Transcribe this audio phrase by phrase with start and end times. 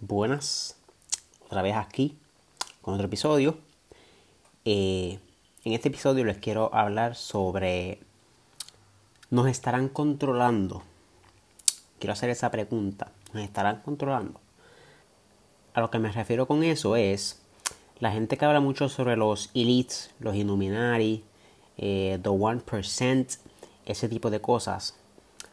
[0.00, 0.76] buenas,
[1.44, 2.16] otra vez aquí
[2.82, 3.58] con otro episodio.
[4.64, 5.18] Eh,
[5.64, 8.00] en este episodio les quiero hablar sobre
[9.30, 10.82] ¿nos estarán controlando?
[11.98, 14.40] Quiero hacer esa pregunta, ¿nos estarán controlando?
[15.74, 17.40] A lo que me refiero con eso es
[17.98, 21.24] la gente que habla mucho sobre los elites, los Illuminati,
[21.78, 23.38] eh, the 1%,
[23.86, 24.94] ese tipo de cosas.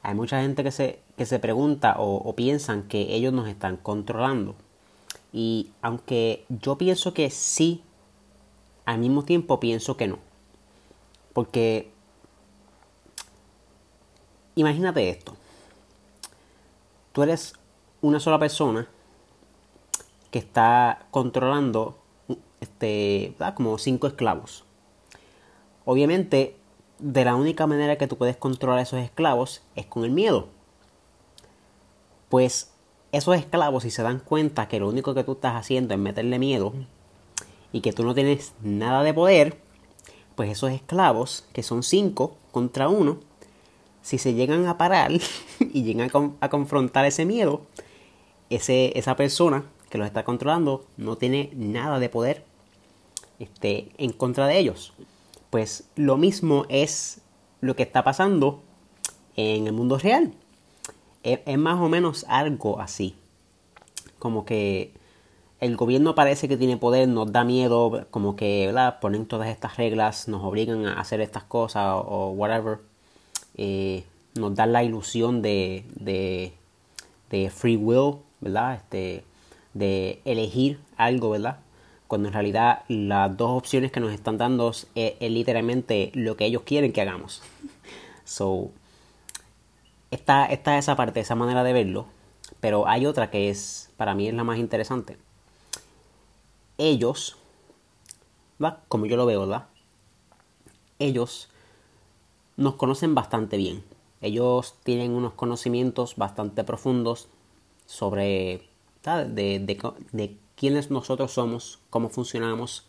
[0.04, 4.54] Hay mucha gente que se, que se pregunta o, piensan que ellos nos están controlando.
[5.32, 7.82] Y aunque yo pienso que sí,
[8.86, 10.20] al mismo tiempo pienso que no.
[11.32, 11.90] Porque
[14.56, 15.38] imagínate esto.
[17.14, 17.54] Tú eres
[18.02, 18.90] una sola persona
[20.32, 21.98] que está controlando
[22.60, 24.66] este, como cinco esclavos.
[25.86, 26.58] Obviamente,
[27.00, 30.48] de la única manera que tú puedes controlar a esos esclavos es con el miedo.
[32.30, 32.72] Pues
[33.12, 36.40] esos esclavos, si se dan cuenta que lo único que tú estás haciendo es meterle
[36.40, 36.74] miedo
[37.72, 39.58] y que tú no tienes nada de poder,
[40.36, 43.20] pues esos esclavos, que son cinco contra uno,
[44.02, 45.12] si se llegan a parar
[45.60, 46.10] y llegan
[46.40, 47.62] a, confrontar ese miedo,
[48.50, 52.44] ese, esa persona que los está controlando no tiene nada de poder
[53.40, 54.94] este, en contra de ellos.
[55.54, 57.22] Pues lo mismo es
[57.62, 58.64] lo que está pasando
[59.36, 60.34] en el mundo real.
[61.22, 63.14] Es, más o menos algo así.
[64.18, 64.94] Como que
[65.60, 69.00] el gobierno parece que tiene poder, nos da miedo, como que ¿verdad?
[69.00, 72.80] ponen todas estas reglas, nos obligan a hacer estas cosas o, whatever.
[73.56, 76.54] Eh, nos dan la ilusión de, de,
[77.30, 78.78] de, free will, ¿verdad?
[78.78, 79.24] Este,
[79.76, 81.60] de elegir algo, ¿verdad?
[82.08, 84.86] Cuando en realidad las dos opciones que nos están dando es,
[85.20, 87.42] literalmente lo que ellos quieren que hagamos.
[88.26, 88.72] So,
[90.12, 92.06] está, está esa parte, esa manera de verlo,
[92.60, 95.18] pero hay otra que es, para mí es la más interesante.
[96.78, 97.38] Ellos,
[98.60, 98.80] ¿verdad?
[98.88, 99.66] Como yo lo veo, ¿verdad?
[101.00, 101.50] Ellos
[102.58, 103.84] nos conocen bastante bien.
[104.22, 107.28] Ellos tienen unos conocimientos bastante profundos
[107.86, 108.70] sobre
[109.04, 109.60] de,
[110.12, 112.86] de, quiénes nosotros somos, cómo funcionamos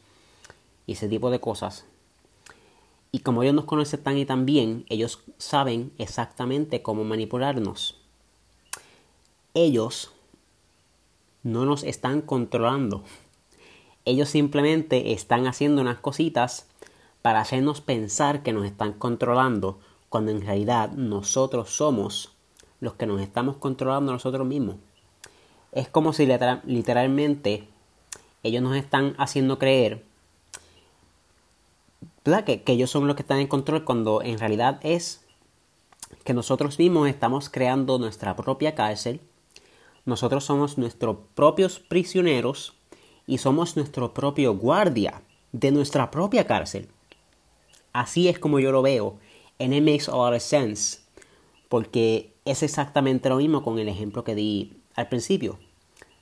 [0.86, 1.84] y ese tipo de cosas.
[3.10, 8.00] Y como ellos nos conocen tan y tan bien, ellos saben exactamente cómo manipularnos.
[9.54, 10.12] Ellos
[11.42, 13.02] no nos están controlando.
[14.04, 16.69] Ellos simplemente están haciendo unas cositas
[17.22, 22.32] para hacernos pensar que nos están controlando, cuando en realidad nosotros somos
[22.81, 24.76] los que nos estamos controlando nosotros mismos.
[25.74, 27.68] Es como si literalmente
[28.44, 30.04] ellos nos están haciendo creer
[32.22, 35.26] Que, ellos son los que están en control cuando en realidad es
[36.22, 39.20] que nosotros mismos estamos creando nuestra propia cárcel,
[40.06, 42.74] nosotros somos nuestros propios prisioneros
[43.26, 46.88] y somos nuestro propio guardia de nuestra propia cárcel.
[47.92, 49.18] Así es como yo lo veo,
[49.58, 51.00] and it makes a lot of sense,
[51.68, 55.59] porque es exactamente lo mismo con el ejemplo que di al principio.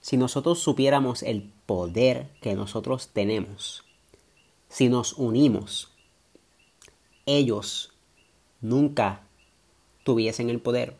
[0.01, 3.85] Si nosotros supiéramos el poder que nosotros tenemos,
[4.69, 5.93] si nos unimos,
[7.27, 7.93] ellos
[8.61, 9.23] nunca
[10.05, 10.97] tuviesen el poder.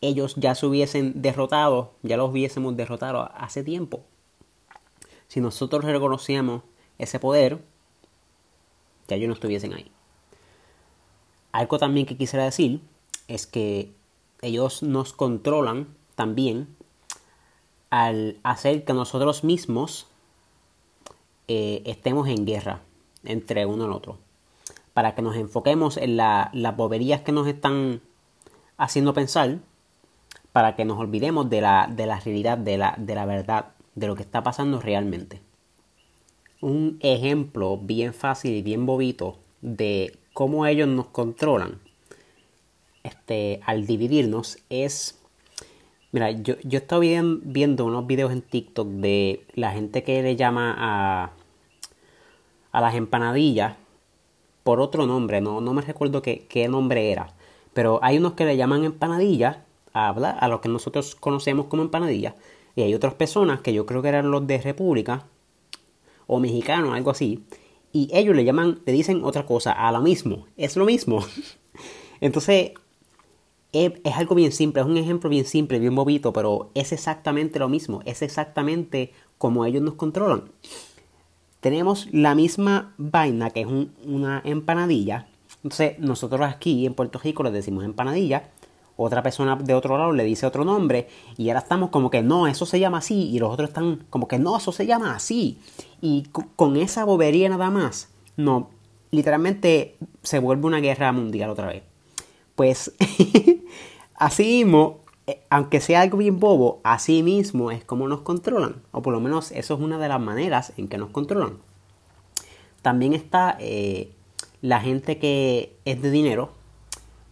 [0.00, 4.02] Ellos ya se hubiesen derrotado, ya los hubiésemos derrotado hace tiempo.
[5.28, 6.62] Si nosotros reconocíamos
[6.98, 7.62] ese poder,
[9.08, 9.90] ya ellos no estuviesen ahí.
[11.52, 12.80] Algo también que quisiera decir
[13.28, 13.92] es que
[14.42, 16.66] ellos nos controlan también
[17.90, 20.08] al hacer que nosotros mismos
[21.46, 22.80] eh, estemos en guerra
[23.24, 24.18] entre uno y otro.
[24.94, 28.00] Para que nos enfoquemos en la, las boberías que nos están
[28.76, 29.58] haciendo pensar,
[30.52, 34.06] para que nos olvidemos de la, de la realidad, de la, de la verdad, de
[34.06, 35.40] lo que está pasando realmente.
[36.60, 41.78] Un ejemplo bien fácil y bien bobito de cómo ellos nos controlan
[43.06, 45.18] este, al dividirnos es
[46.16, 47.02] Mira, yo, yo estaba
[47.42, 51.32] viendo unos videos en TikTok de la gente que le llama a,
[52.72, 53.76] a las empanadillas
[54.62, 57.34] por otro nombre, no, no me recuerdo qué, qué nombre era,
[57.74, 59.58] pero hay unos que le llaman empanadillas
[59.92, 62.32] a, a lo que nosotros conocemos como empanadillas,
[62.74, 65.24] y hay otras personas que yo creo que eran los de República
[66.26, 67.44] o mexicanos, algo así,
[67.92, 71.22] y ellos le llaman, le dicen otra cosa, a lo mismo, es lo mismo.
[72.22, 72.70] Entonces,
[73.72, 77.68] es, algo bien simple, es un ejemplo bien simple, bien bobito, pero es exactamente lo
[77.68, 80.44] mismo, es exactamente como ellos nos controlan.
[81.60, 85.28] Tenemos la misma vaina que es una empanadilla.
[85.62, 88.50] Entonces, nosotros aquí en Puerto Rico le decimos empanadilla
[88.96, 92.46] otra persona de otro lado le dice otro nombre y ahora estamos como que no,
[92.46, 95.58] eso se llama así y los otros están como que no, eso se llama así.
[96.00, 96.24] Y
[96.56, 98.70] con esa bobería nada más, no,
[99.10, 101.82] literalmente se vuelve una guerra mundial otra vez.
[102.56, 102.92] Pues
[104.16, 108.82] así mismo, eh, aunque sea algo bien bobo, así mismo es como nos controlan.
[108.90, 111.58] O por lo menos eso es una de las maneras en que nos controlan.
[112.82, 114.10] También está eh,
[114.62, 116.50] la gente que es de dinero.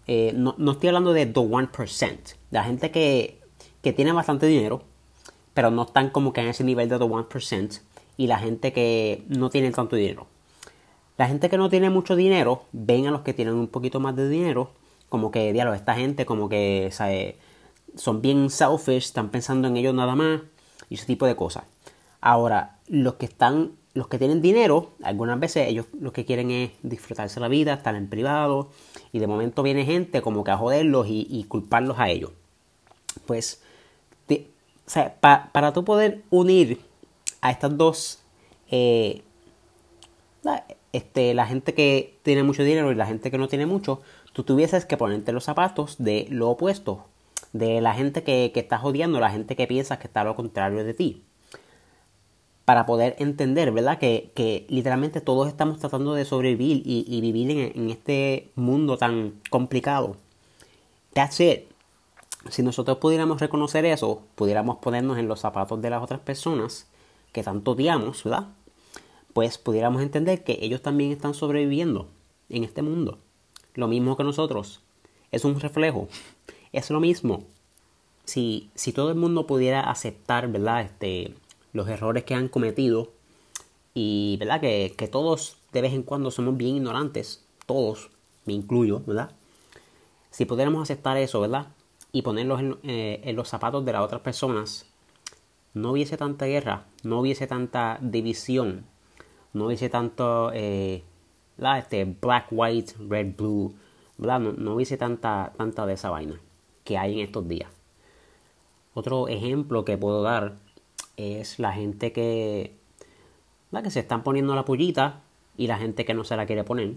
[0.06, 2.19] Eh, no, estoy hablando de the 1%.
[2.50, 3.41] La gente que,
[3.82, 4.82] que tiene bastante dinero,
[5.55, 7.81] pero no están como que en ese nivel de the 1%.
[8.19, 10.27] Y la gente que no tiene tanto dinero.
[11.17, 14.17] La gente que no tiene mucho dinero ven a los que tienen un poquito más
[14.17, 14.73] de dinero
[15.15, 16.93] como que, diablo, esta gente como que
[17.95, 20.41] son bien selfish, están pensando en ellos nada más
[20.91, 21.63] y ese tipo de cosas.
[22.21, 26.73] Ahora, los que están, los que tienen dinero, algunas veces ellos lo que quieren es
[26.83, 28.71] disfrutarse la vida, estar en privado
[29.13, 32.33] y de momento viene gente como que a joderlos y, culparlos a ellos.
[33.25, 33.63] Pues,
[35.21, 36.81] para tú poder unir
[37.41, 38.19] a estas dos
[38.69, 39.23] eh,
[40.94, 44.00] este, la gente que tiene mucho dinero y la gente que no tiene mucho,
[44.32, 47.05] tú tuvieses que ponerte los zapatos de lo opuesto,
[47.52, 50.85] de la gente que, que estás odiando, la gente que piensa que está lo contrario
[50.85, 51.25] de ti.
[52.64, 53.99] Para poder entender, ¿verdad?
[53.99, 60.17] Que, literalmente todos estamos tratando de sobrevivir y, vivir en, en, este mundo tan complicado.
[61.12, 61.64] That's it.
[62.50, 66.87] Si nosotros pudiéramos reconocer eso, pudiéramos ponernos en los zapatos de las otras personas
[67.32, 68.46] que tanto odiamos, ¿verdad?
[69.35, 72.09] Pues pudiéramos entender que ellos también están sobreviviendo
[72.49, 73.19] en este mundo.
[73.75, 74.81] Lo mismo que nosotros.
[75.33, 76.09] Es un reflejo.
[76.73, 77.45] Es lo mismo.
[78.25, 80.83] Si, si todo el mundo pudiera aceptar, ¿verdad?
[80.83, 81.35] Este,
[81.73, 83.11] los errores que han cometido
[83.93, 84.61] y, ¿verdad?
[84.61, 87.45] Que, que todos de vez en cuando somos bien ignorantes.
[87.67, 88.11] Todos,
[88.45, 89.33] me incluyo, ¿verdad?
[90.31, 91.67] Si pudiéramos aceptar eso, ¿verdad?
[92.13, 94.87] Y ponerlos en, eh, en los zapatos de las otras personas,
[95.73, 98.87] no hubiese tanta guerra, no hubiese tanta división,
[99.55, 101.03] no hubiese tanto eh,
[101.79, 103.75] este black, white, red, blue,
[104.19, 106.41] No, no hubiese tanta, tanta de esa vaina
[106.85, 107.71] que hay en estos días.
[108.93, 110.56] Otro ejemplo que puedo dar
[111.17, 112.77] es la gente que,
[113.83, 115.23] que se están poniendo la pullita
[115.56, 116.95] y la gente que no se la quiere poner.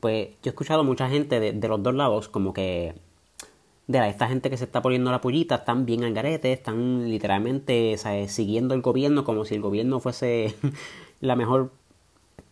[0.00, 2.94] Pues yo he escuchado mucha gente de, los dos lados como que
[3.86, 7.96] de esta gente que se está poniendo la pullita están bien al garete, están literalmente
[8.28, 10.54] siguiendo el gobierno como si el gobierno fuese
[11.24, 11.72] la mejor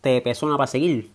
[0.01, 1.11] persona para seguir.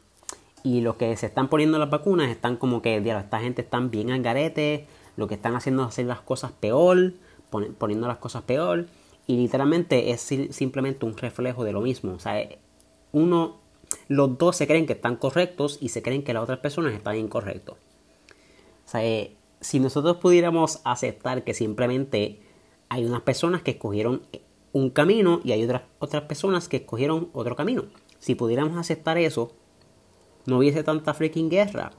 [0.62, 3.90] Y los que se están poniendo las vacunas están como que, diablo, esta gente están
[3.90, 7.14] bien al garete, lo que están haciendo es hacer las cosas peor,
[7.50, 8.86] poniendo las cosas peor.
[9.26, 10.20] Y literalmente es
[10.50, 12.12] simplemente un reflejo de lo mismo.
[12.12, 12.48] O sea,
[13.12, 13.58] uno,
[14.08, 17.16] los dos se creen que están correctos y se creen que las otras personas están
[17.16, 17.76] incorrectos.
[18.86, 22.40] O sea, eh, si nosotros pudiéramos aceptar que simplemente
[22.88, 24.22] hay unas personas que escogieron
[24.78, 27.84] un camino y hay otras, otras personas que escogieron otro camino.
[28.18, 29.52] Si pudiéramos aceptar eso,
[30.46, 31.92] no hubiese tanta freaking guerra,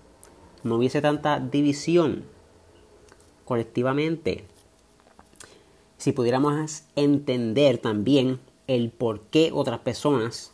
[0.64, 2.26] no hubiese tanta división
[3.46, 4.46] colectivamente.
[5.98, 10.54] Si pudiéramos entender también el por qué otras personas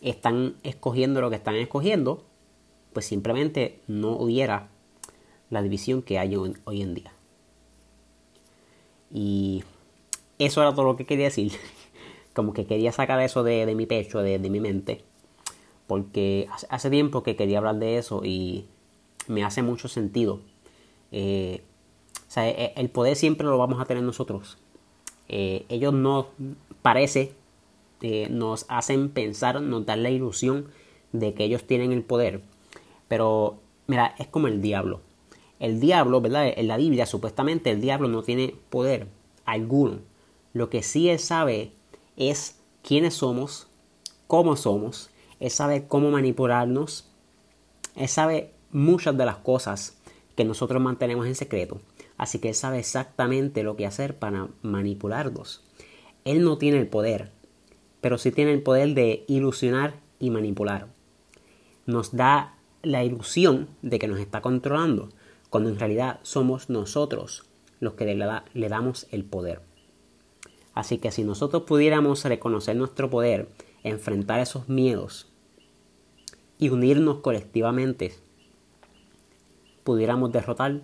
[0.00, 2.24] están escogiendo lo que están escogiendo,
[2.92, 4.68] pues simplemente no hubiera
[5.50, 7.12] la división que hay hoy en día.
[9.10, 9.62] Y
[10.44, 11.52] eso era todo lo que quería decir.
[12.34, 15.04] Como que quería sacar eso de, mi pecho, de, mi mente.
[15.86, 18.66] Porque hace, tiempo que quería hablar de eso y
[19.28, 20.40] me hace mucho sentido.
[21.10, 21.62] Eh,
[22.28, 24.58] o sea, e, el poder siempre lo vamos a tener nosotros.
[25.28, 26.28] Eh, ellos no,
[26.80, 27.34] parece,
[28.00, 30.68] eh, nos hacen pensar, nos dan la ilusión
[31.12, 32.42] de que ellos tienen el poder.
[33.08, 35.00] Pero, mira, es como el diablo.
[35.60, 36.52] El diablo, ¿verdad?
[36.56, 39.06] En la Biblia, supuestamente, el diablo no tiene poder
[39.44, 40.00] alguno.
[40.52, 41.72] Lo que sí Él sabe
[42.16, 43.68] es quiénes somos,
[44.26, 47.08] cómo somos, Él sabe cómo manipularnos,
[47.96, 49.98] Él sabe muchas de las cosas
[50.36, 51.80] que nosotros mantenemos en secreto.
[52.16, 55.62] Así que Él sabe exactamente lo que hacer para manipularnos.
[56.24, 57.32] Él no tiene el poder,
[58.00, 60.88] pero sí tiene el poder de ilusionar y manipular.
[61.86, 65.08] Nos da la ilusión de que nos está controlando,
[65.50, 67.44] cuando en realidad somos nosotros
[67.80, 68.14] los que le,
[68.54, 69.60] le damos el poder.
[70.74, 73.48] Así que si nosotros pudiéramos reconocer nuestro poder,
[73.82, 75.30] enfrentar esos miedos
[76.58, 78.14] y unirnos colectivamente,
[79.84, 80.80] pudiéramos derrotar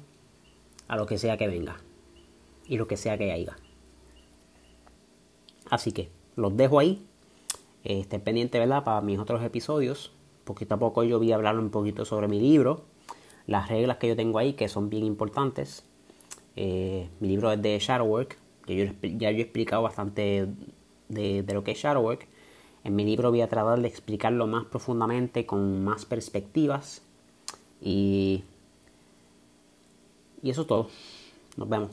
[0.89, 1.77] a lo que sea que venga
[2.67, 3.57] y lo que sea que haya.
[5.71, 7.05] Así que los dejo ahí.
[7.85, 8.85] Eh, estén pendientes, ¿verdad?
[8.85, 10.13] Para mis otros episodios.
[10.45, 12.85] Poquito a poco yo voy a hablar un poquito sobre mi libro.
[13.47, 15.85] Las reglas que yo tengo ahí que son bien importantes.
[16.57, 18.37] Eh, mi libro es de Shadowwork,
[18.69, 20.47] que yo, ya yo he explicado bastante
[21.09, 22.29] de, de lo que es Shadowwork.
[22.85, 27.03] En mi libro voy a tratar de explicarlo más profundamente, con más perspectivas.
[27.81, 28.45] Y,
[30.43, 30.91] y eso es todo.
[31.57, 31.91] Nos vemos.